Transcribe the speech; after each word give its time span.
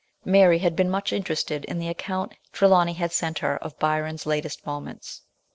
Mary 0.25 0.57
had 0.57 0.75
been 0.75 0.89
much 0.89 1.13
interested 1.13 1.63
in 1.65 1.77
the 1.77 1.87
account 1.87 2.33
Trelawny 2.53 2.93
had 2.93 3.11
sent 3.11 3.37
her 3.37 3.57
of 3.57 3.77
Byron's 3.77 4.25
latest 4.25 4.65
moments. 4.65 5.21